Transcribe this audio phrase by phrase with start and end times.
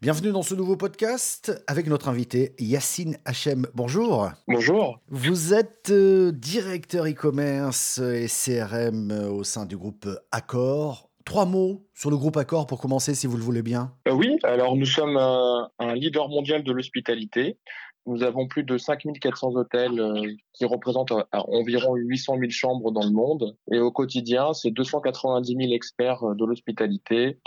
[0.00, 3.66] Bienvenue dans ce nouveau podcast avec notre invité Yacine Hachem.
[3.74, 4.30] Bonjour.
[4.46, 5.00] Bonjour.
[5.08, 11.10] Vous êtes euh, directeur e-commerce et CRM euh, au sein du groupe Accor.
[11.24, 13.92] Trois mots sur le groupe Accor pour commencer si vous le voulez bien.
[14.06, 17.58] Euh, oui, alors nous sommes un leader mondial de l'hospitalité.
[18.08, 23.04] Nous avons plus de 5400 hôtels euh, qui représentent euh, environ 800 000 chambres dans
[23.04, 23.54] le monde.
[23.70, 27.38] Et au quotidien, c'est 290 000 experts euh, de l'hospitalité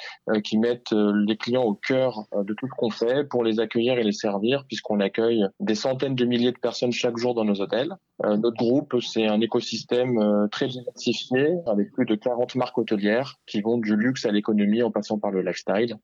[0.43, 4.03] qui mettent les clients au cœur de tout ce qu'on fait pour les accueillir et
[4.03, 7.95] les servir, puisqu'on accueille des centaines de milliers de personnes chaque jour dans nos hôtels.
[8.23, 13.77] Notre groupe, c'est un écosystème très diversifié avec plus de 40 marques hôtelières qui vont
[13.77, 15.97] du luxe à l'économie en passant par le lifestyle.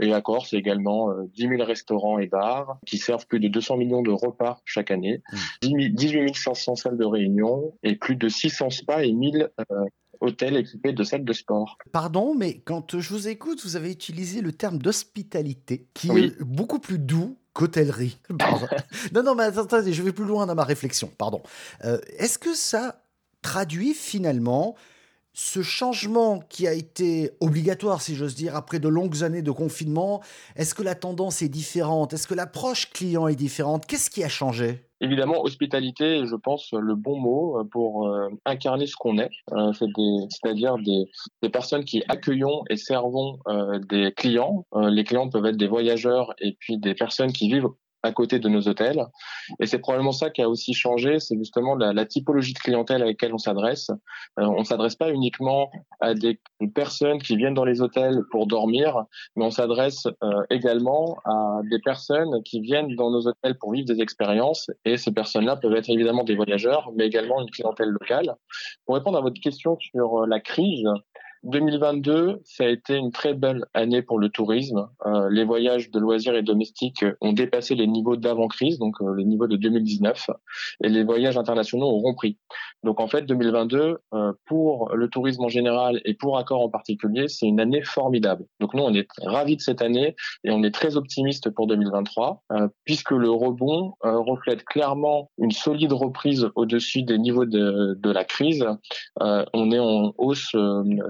[0.00, 4.01] Et Accor, c'est également 10 000 restaurants et bars qui servent plus de 200 millions
[4.02, 5.22] de repas chaque année,
[5.62, 9.84] 18 500 salles de réunion et plus de 600 spas et 1000 euh,
[10.20, 11.78] hôtels équipés de salles de sport.
[11.92, 16.78] Pardon, mais quand je vous écoute, vous avez utilisé le terme d'hospitalité, qui est beaucoup
[16.78, 18.18] plus doux qu'hôtellerie.
[19.12, 21.42] non, non, mais attendez, je vais plus loin dans ma réflexion, pardon.
[21.84, 23.02] Euh, est-ce que ça
[23.42, 24.76] traduit finalement
[25.34, 30.22] ce changement qui a été obligatoire, si j'ose dire, après de longues années de confinement,
[30.56, 32.12] est-ce que la tendance est différente?
[32.12, 33.86] Est-ce que l'approche client est différente?
[33.86, 34.84] Qu'est-ce qui a changé?
[35.02, 39.30] Évidemment, hospitalité est, je pense, le bon mot euh, pour euh, incarner ce qu'on est,
[39.52, 41.06] euh, c'est-à-dire des,
[41.42, 43.38] des, personnes qui accueillons et servons
[43.88, 44.64] des clients.
[44.74, 47.68] les clients peuvent être des voyageurs et puis des personnes qui vivent
[48.02, 49.06] à côté de nos hôtels.
[49.60, 53.06] Et c'est probablement ça qui a aussi changé, c'est justement la, typologie de clientèle à
[53.06, 53.90] laquelle on s'adresse.
[54.38, 56.38] Euh, on s'adresse pas uniquement à des
[56.74, 59.04] personnes qui viennent dans les hôtels pour dormir,
[59.36, 63.86] mais on s'adresse euh, également à des personnes qui viennent dans nos hôtels pour vivre
[63.86, 64.70] des expériences.
[64.84, 68.34] Et ces personnes-là peuvent être évidemment des voyageurs, mais également une clientèle locale.
[68.84, 70.88] Pour répondre à votre question sur euh, la crise,
[71.44, 74.88] 2022, ça a été une très belle année pour le tourisme.
[75.06, 79.24] Euh, les voyages de loisirs et domestiques ont dépassé les niveaux d'avant-crise, donc euh, les
[79.24, 80.30] niveaux de 2019,
[80.84, 82.38] et les voyages internationaux auront pris.
[82.84, 87.28] Donc en fait, 2022, euh, pour le tourisme en général et pour Accor en particulier,
[87.28, 88.44] c'est une année formidable.
[88.60, 92.42] Donc nous, on est ravis de cette année et on est très optimiste pour 2023,
[92.52, 98.10] euh, puisque le rebond euh, reflète clairement une solide reprise au-dessus des niveaux de, de
[98.10, 98.64] la crise.
[99.20, 100.54] on est en hausse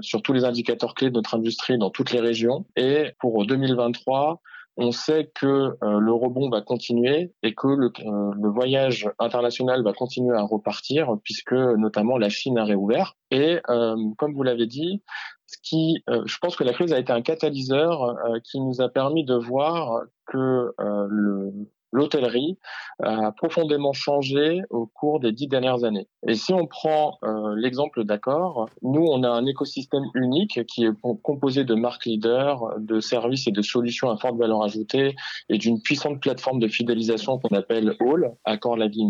[0.01, 2.65] sur tous les indicateurs clés de notre industrie dans toutes les régions.
[2.75, 4.41] Et pour 2023,
[4.77, 9.83] on sait que euh, le rebond va continuer et que le, euh, le, voyage international
[9.83, 13.15] va continuer à repartir puisque notamment la Chine a réouvert.
[13.29, 15.03] Et euh, comme vous l'avez dit,
[15.45, 19.23] ce qui, je pense que la crise a été un catalyseur qui nous a permis
[19.23, 21.51] de voir que le,
[21.93, 22.57] l'hôtellerie
[23.01, 26.07] a profondément changé au cours des dix dernières années.
[26.27, 30.91] Et si on prend euh, l'exemple d'Accor, nous, on a un écosystème unique qui est
[31.21, 35.15] composé de marques leaders, de services et de solutions à forte valeur ajoutée
[35.49, 39.05] et d'une puissante plateforme de fidélisation qu'on appelle All, Accor La Vie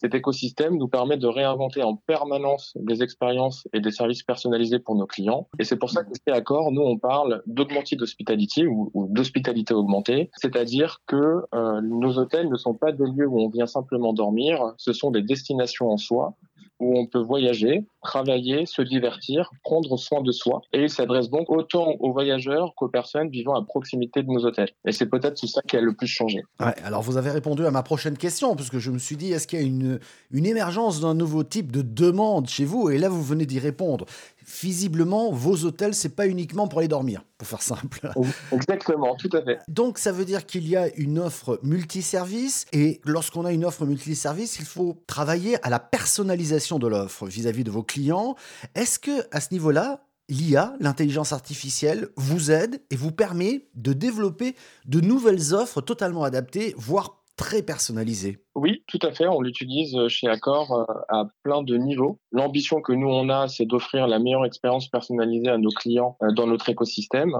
[0.00, 4.94] cet écosystème nous permet de réinventer en permanence des expériences et des services personnalisés pour
[4.94, 5.48] nos clients.
[5.58, 10.30] Et c'est pour ça que chez Accor, nous, on parle d'augmented hospitality ou, d'hospitalité augmentée,
[10.36, 14.74] c'est-à-dire que euh, nos hôtels ne sont pas des lieux où on vient simplement dormir,
[14.76, 16.34] ce sont des destinations en soi
[16.80, 20.60] où on peut voyager, travailler, se divertir, prendre soin de soi.
[20.72, 24.70] Et il s'adresse donc autant aux voyageurs qu'aux personnes vivant à proximité de nos hôtels.
[24.86, 26.42] Et c'est peut-être ça qui a le plus changé.
[26.60, 29.32] Ouais, alors vous avez répondu à ma prochaine question, parce que je me suis dit,
[29.32, 29.98] est-ce qu'il y a une,
[30.30, 32.90] une émergence d'un nouveau type de demande chez vous?
[32.90, 34.06] Et là, vous venez d'y répondre
[34.48, 38.12] visiblement, vos hôtels, c'est pas uniquement pour aller dormir, pour faire simple.
[38.52, 39.58] Exactement, tout à fait.
[39.68, 43.84] Donc, ça veut dire qu'il y a une offre multiservice, et lorsqu'on a une offre
[43.84, 48.36] multiservice, il faut travailler à la personnalisation de l'offre vis-à-vis de vos clients.
[48.76, 54.54] Est-ce que, à ce niveau-là, l'IA, l'intelligence artificielle, vous aide et vous permet de développer
[54.86, 59.28] de nouvelles offres totalement adaptées, voire très personnalisées oui, tout à fait.
[59.28, 62.18] On l'utilise euh, chez Accor euh, à plein de niveaux.
[62.32, 66.32] L'ambition que nous on a, c'est d'offrir la meilleure expérience personnalisée à nos clients euh,
[66.32, 67.38] dans notre écosystème.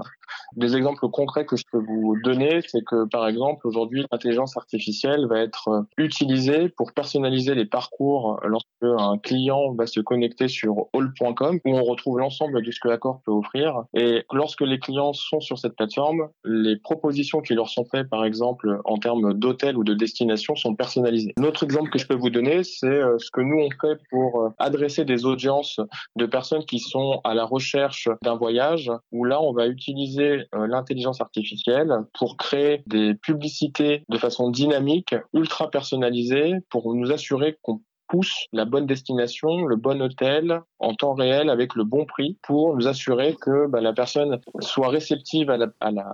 [0.55, 5.27] Des exemples concrets que je peux vous donner, c'est que par exemple aujourd'hui, l'intelligence artificielle
[5.27, 11.59] va être utilisée pour personnaliser les parcours lorsque un client va se connecter sur all.com
[11.65, 13.83] où on retrouve l'ensemble de ce que Accor peut offrir.
[13.93, 18.23] Et lorsque les clients sont sur cette plateforme, les propositions qui leur sont faites, par
[18.23, 21.33] exemple en termes d'hôtel ou de destination, sont personnalisées.
[21.37, 24.41] L'autre exemple que je peux vous donner, c'est euh, ce que nous on fait pour
[24.41, 25.79] euh, adresser des audiences
[26.15, 30.67] de personnes qui sont à la recherche d'un voyage, où là on va utiliser euh,
[30.67, 37.81] l'intelligence artificielle pour créer des publicités de façon dynamique, ultra personnalisée, pour nous assurer qu'on
[38.09, 42.75] pousse la bonne destination, le bon hôtel en temps réel avec le bon prix pour
[42.75, 45.55] nous assurer que bah, la personne soit réceptive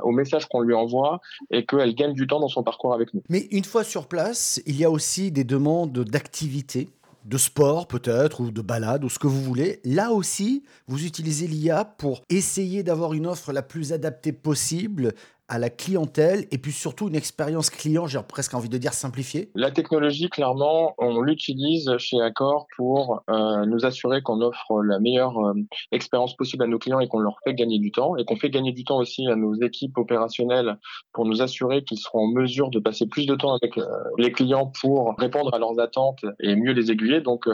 [0.04, 1.20] au message qu'on lui envoie
[1.50, 3.24] et qu'elle gagne du temps dans son parcours avec nous.
[3.30, 6.90] Mais une fois sur place, il y a aussi des demandes d'activité
[7.26, 9.80] de sport peut-être, ou de balade, ou ce que vous voulez.
[9.84, 15.14] Là aussi, vous utilisez l'IA pour essayer d'avoir une offre la plus adaptée possible
[15.48, 19.52] à la clientèle et puis surtout une expérience client, j'ai presque envie de dire simplifiée
[19.54, 25.38] La technologie, clairement, on l'utilise chez Accor pour euh, nous assurer qu'on offre la meilleure
[25.40, 25.54] euh,
[25.92, 28.50] expérience possible à nos clients et qu'on leur fait gagner du temps et qu'on fait
[28.50, 30.78] gagner du temps aussi à nos équipes opérationnelles
[31.14, 33.86] pour nous assurer qu'ils seront en mesure de passer plus de temps avec euh,
[34.18, 37.22] les clients pour répondre à leurs attentes et mieux les aiguiller.
[37.22, 37.48] Donc,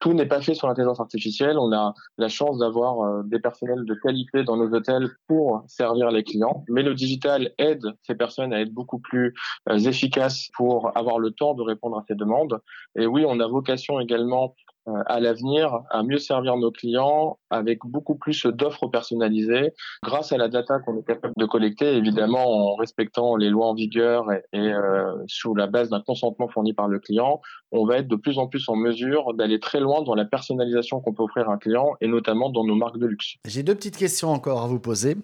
[0.00, 1.58] tout n'est pas fait sur l'intelligence artificielle.
[1.58, 6.24] On a la chance d'avoir des personnels de qualité dans nos hôtels pour servir les
[6.24, 9.34] clients, mais le digital aide ces personnes à être beaucoup plus
[9.68, 12.60] euh, efficaces pour avoir le temps de répondre à ces demandes.
[12.96, 14.54] Et oui, on a vocation également
[14.88, 20.36] euh, à l'avenir à mieux servir nos clients avec beaucoup plus d'offres personnalisées grâce à
[20.36, 24.42] la data qu'on est capable de collecter, évidemment en respectant les lois en vigueur et,
[24.56, 27.40] euh, sous la base d'un consentement fourni par le client,
[27.70, 31.00] on va être de plus en plus en mesure d'aller très loin dans la personnalisation
[31.00, 33.36] qu'on peut offrir à un client et notamment dans nos marques de luxe.
[33.46, 35.16] J'ai deux petites questions encore à vous poser.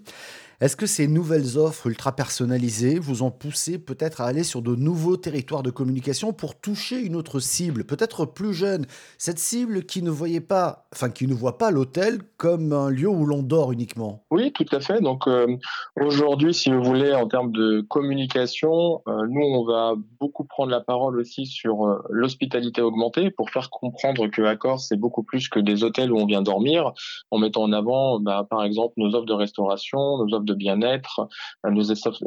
[0.61, 4.75] Est-ce que ces nouvelles offres ultra personnalisées vous ont poussé peut-être à aller sur de
[4.75, 8.85] nouveaux territoires de communication pour toucher une autre cible, peut-être plus jeune,
[9.19, 13.09] cette cible qui ne voyait pas, enfin qui ne voit pas l'hôtel comme un lieu
[13.09, 15.01] où l'on dort uniquement Oui, tout à fait.
[15.01, 15.47] Donc euh,
[15.95, 20.81] aujourd'hui, si vous voulez, en termes de communication, euh, nous on va beaucoup prendre la
[20.81, 25.61] parole aussi sur euh, l'hospitalité augmentée pour faire comprendre que Accor c'est beaucoup plus que
[25.61, 26.95] des hôtels où on vient dormir,
[27.31, 31.29] en mettant en avant, bah, par exemple, nos offres de restauration, nos offres de bien-être,
[31.67, 31.83] euh, nos,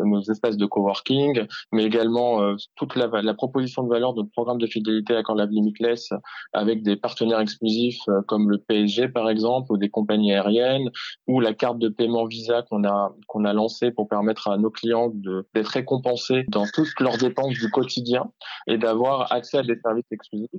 [0.06, 4.60] nos espaces de coworking, mais également euh, toute la, proposition de valeur de notre programme
[4.60, 6.10] de fidélité à la Limitless
[6.54, 10.90] avec des partenaires exclusifs euh, comme le PSG par exemple ou des compagnies aériennes
[11.28, 14.70] ou la carte de paiement Visa qu'on a qu'on a lancée pour permettre à nos
[14.70, 15.12] clients
[15.54, 18.32] d'être récompensés dans toutes leurs dépenses du quotidien
[18.68, 20.50] et d'avoir accès à des services exclusifs.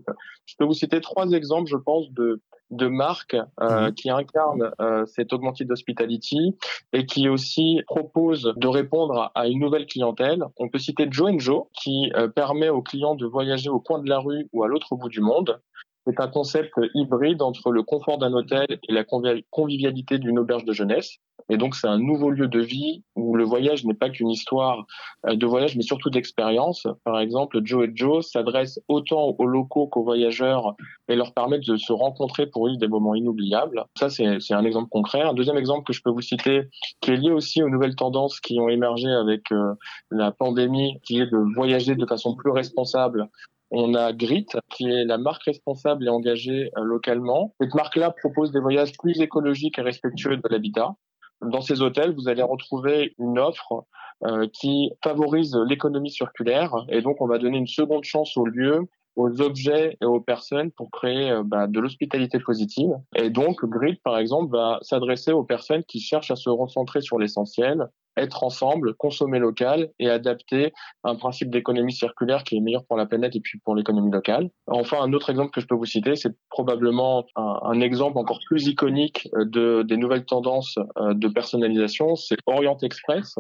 [0.47, 2.41] Je peux vous citer trois exemples, je pense, de
[2.73, 3.95] de marques euh, mhm.
[3.95, 6.57] qui incarnent euh, cette augmented hospitality
[6.93, 10.45] et qui aussi propose de répondre à une nouvelle clientèle.
[10.57, 14.09] On peut citer Joe Joe qui euh, permet aux clients de voyager au coin de
[14.09, 15.61] la rue ou à l'autre bout du monde
[16.05, 20.73] c'est un concept hybride entre le confort d'un hôtel et la convivialité d'une auberge de
[20.73, 21.19] jeunesse.
[21.49, 24.87] Et donc, c'est un nouveau lieu de vie où le voyage n'est pas qu'une histoire
[25.27, 26.87] euh, de voyage, mais surtout d'expérience.
[27.05, 30.75] Par exemple, Joe et Joe s'adressent autant aux locaux qu'aux voyageurs
[31.09, 33.85] et leur permettent de se rencontrer pour vivre des moments inoubliables.
[33.99, 35.23] Ça, c'est un exemple concret.
[35.23, 36.69] Un deuxième exemple que je peux vous citer,
[37.01, 39.75] qui est lié aussi aux nouvelles tendances qui ont émergé avec euh,
[40.11, 43.29] la pandémie, qui est de voyager de façon plus responsable
[43.73, 47.55] on a Grit, qui est la marque responsable et engagée euh, localement.
[47.59, 50.95] Cette marque-là propose des voyages plus écologiques et respectueux de l'habitat.
[51.43, 53.85] Dans ces hôtels, vous allez retrouver une offre
[54.25, 56.75] euh, qui favorise l'économie circulaire.
[56.89, 60.71] Et donc on va donner une seconde chance au lieu aux objets et aux personnes
[60.73, 62.91] pour créer euh, bah, de l'hospitalité positive.
[63.17, 67.19] Et donc, Grid, par exemple, va s'adresser aux personnes qui cherchent à se recentrer sur
[67.19, 70.73] l'essentiel, être ensemble, consommer local et adapter
[71.05, 74.51] un principe d'économie circulaire qui est meilleur pour la planète et puis pour l'économie locale.
[74.67, 78.41] Enfin, un autre exemple que je peux vous citer, c'est probablement un, un, exemple encore
[78.47, 83.37] plus iconique euh, de, des nouvelles tendances euh, de personnalisation, c'est Orient Express,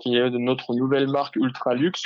[0.00, 2.04] qui est notre nouvelle marque ultra luxe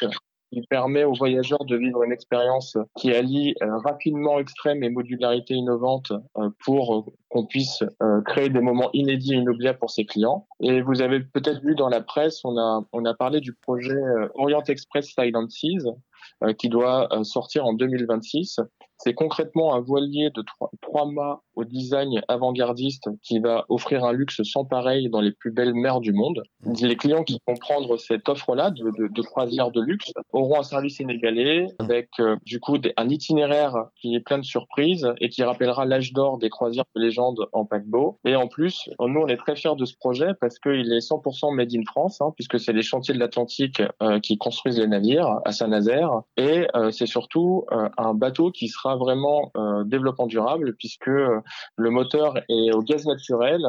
[0.56, 5.52] qui permet aux voyageurs de vivre une expérience qui allie euh, rapidement extrême et modularité
[5.52, 7.84] innovante euh, pour euh, qu'on puisse
[8.24, 10.46] créer des moments inédits et inoubliables pour ses clients.
[10.60, 13.98] Et vous avez peut-être vu dans la presse, on a, on a parlé du projet
[14.34, 15.92] Orient Express Silent Seas,
[16.56, 18.60] qui doit sortir en 2026
[18.98, 20.42] c'est concrètement un voilier de
[20.80, 25.52] trois, mâts au design avant-gardiste qui va offrir un luxe sans pareil dans les plus
[25.52, 26.42] belles mers du monde.
[26.80, 30.62] Les clients qui vont prendre cette offre-là de, de, de, croisière de luxe auront un
[30.62, 35.42] service inégalé avec euh, du coup un itinéraire qui est plein de surprises et qui
[35.42, 38.18] rappellera l'âge d'or des croisières de légende en paquebot.
[38.24, 41.54] Et en plus, nous on est très fiers de ce projet parce qu'il est 100%
[41.54, 45.40] made in France, hein, puisque c'est les chantiers de l'Atlantique euh, qui construisent les navires
[45.44, 51.08] à Saint-Nazaire et euh, c'est surtout un bateau qui sera vraiment euh, développement durable puisque
[51.08, 51.40] euh,
[51.76, 53.66] le moteur est au gaz naturel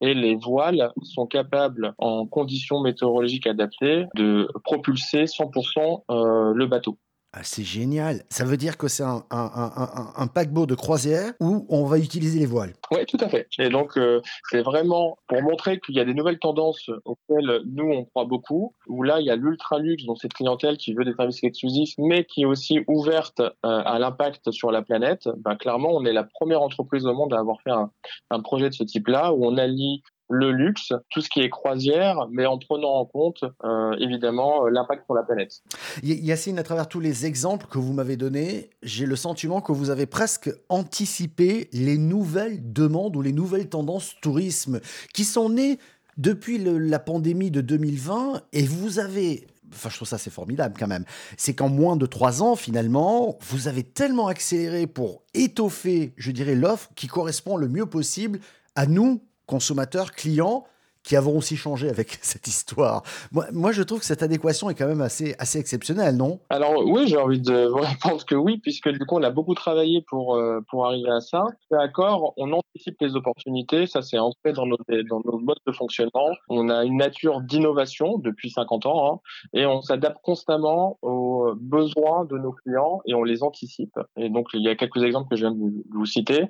[0.00, 6.96] et les voiles sont capables, en conditions météorologiques adaptées, de propulser 100% euh, le bateau.
[7.32, 8.24] Ah, c'est génial.
[8.28, 12.46] Ça veut dire que c'est un, un, paquebot de croisière où on va utiliser les
[12.46, 12.72] voiles.
[12.90, 13.46] Oui, tout à fait.
[13.60, 14.20] Et donc, euh,
[14.50, 18.74] c'est vraiment pour montrer qu'il y a des nouvelles tendances auxquelles nous, on croit beaucoup,
[18.88, 22.24] où là, il y a l'ultra-luxe, dans cette clientèle qui veut des services exclusifs, mais
[22.24, 25.28] qui est aussi ouverte euh, à l'impact sur la planète.
[25.38, 27.92] Ben, clairement, on est la première entreprise au monde à avoir fait un,
[28.30, 32.28] un projet de ce type-là, où on allie le luxe, tout ce qui est croisière,
[32.30, 35.62] mais en prenant en compte euh, évidemment euh, l'impact pour la planète.
[36.02, 39.90] Yacine, à travers tous les exemples que vous m'avez donnés, j'ai le sentiment que vous
[39.90, 44.80] avez presque anticipé les nouvelles demandes ou les nouvelles tendances tourisme
[45.12, 45.78] qui sont nées
[46.16, 50.88] depuis la pandémie de 2020 et vous avez enfin je trouve ça c'est formidable quand
[50.88, 51.04] même,
[51.36, 56.54] c'est qu'en moins de trois ans finalement, vous avez tellement accéléré pour étoffer, je dirais,
[56.54, 58.40] l'offre qui correspond le mieux possible
[58.74, 60.64] à nous, consommateurs, clients,
[61.02, 63.02] qui avons aussi changé avec cette histoire.
[63.32, 66.40] Moi, moi, je trouve que cette adéquation est quand même assez, assez exceptionnelle, non?
[66.50, 69.54] Alors oui, j'ai envie de vous répondre que oui, puisque du coup, on a beaucoup
[69.54, 71.44] travaillé pour, euh, pour arriver à ça.
[71.70, 74.76] D'accord, on anticipe les opportunités, ça c'est ancré dans nos,
[75.08, 76.30] dans nos modes de fonctionnement.
[76.48, 79.20] On a une nature d'innovation depuis 50 ans, hein,
[79.54, 83.98] et on s'adapte constamment aux besoins de nos clients et on les anticipe.
[84.16, 86.46] Et donc, il y a quelques exemples que je viens de vous citer.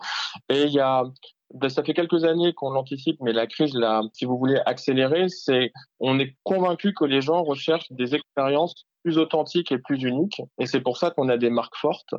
[0.49, 1.05] Et il y a
[1.69, 5.29] ça fait quelques années qu'on l'anticipe, mais la crise l'a, si vous voulez, accéléré.
[5.29, 10.43] C'est, on est convaincu que les gens recherchent des expériences plus authentiques et plus uniques.
[10.59, 12.15] Et c'est pour ça qu'on a des marques fortes.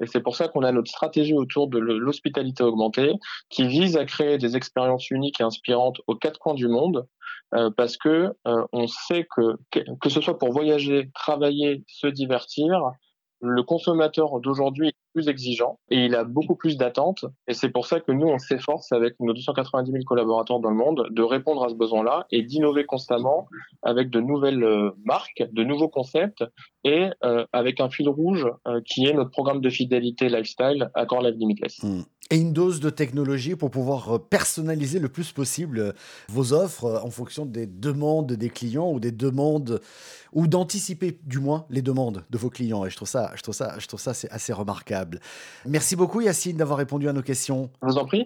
[0.00, 3.14] Et c'est pour ça qu'on a notre stratégie autour de l'hospitalité augmentée
[3.48, 7.06] qui vise à créer des expériences uniques et inspirantes aux quatre coins du monde.
[7.54, 12.90] Euh, parce que euh, on sait que que ce soit pour voyager, travailler, se divertir,
[13.40, 17.24] le consommateur d'aujourd'hui est plus exigeant et il a beaucoup plus d'attentes.
[17.48, 20.76] Et c'est pour ça que nous, on s'efforce avec nos 290 000 collaborateurs dans le
[20.76, 23.48] monde de répondre à ce besoin-là et d'innover constamment
[23.82, 26.44] avec de nouvelles euh, marques, de nouveaux concepts
[26.84, 31.22] et euh, avec un fil rouge euh, qui est notre programme de fidélité lifestyle Accord
[31.22, 31.82] Live Limitless.
[31.82, 32.02] Hmm.
[32.30, 35.94] Et une dose de technologie pour pouvoir personnaliser le plus possible
[36.28, 39.80] vos offres en fonction des demandes des clients ou des demandes
[40.32, 42.84] ou d'anticiper du moins les demandes de vos clients.
[42.84, 45.20] Et je trouve ça, je trouve ça, je trouve ça c'est assez remarquable.
[45.66, 47.70] Merci beaucoup Yacine d'avoir répondu à nos questions.
[47.82, 48.24] Je vous en prie.